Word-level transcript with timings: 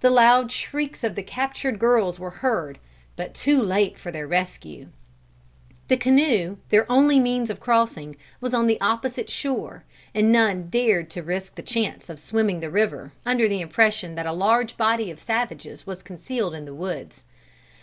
The 0.00 0.10
loud 0.10 0.52
shrieks 0.52 1.02
of 1.04 1.14
the 1.14 1.22
captured 1.22 1.78
girls 1.78 2.20
were 2.20 2.28
heard, 2.44 2.78
but 3.16 3.32
too 3.32 3.62
late 3.62 3.96
for 3.98 4.10
their 4.12 4.26
rescue. 4.28 4.88
"The 5.88 5.96
canoe, 5.96 6.58
their 6.68 6.84
only 6.92 7.18
means 7.18 7.48
of 7.48 7.60
crossing, 7.60 8.16
was 8.42 8.52
on 8.52 8.66
the 8.66 8.78
opposite 8.82 9.30
shore, 9.30 9.84
and 10.14 10.30
none 10.30 10.68
dared 10.68 11.08
to 11.12 11.22
risk 11.22 11.54
the 11.54 11.62
chance 11.62 12.10
of 12.10 12.18
swimming 12.18 12.60
the 12.60 12.68
river, 12.68 13.12
under 13.24 13.48
the 13.48 13.62
impression 13.62 14.16
that 14.16 14.26
a 14.26 14.32
large 14.32 14.76
body 14.76 15.10
of 15.10 15.18
savages 15.18 15.86
was 15.86 16.02
concealed 16.02 16.52
in 16.54 16.66
the 16.66 16.74
woods. 16.74 17.24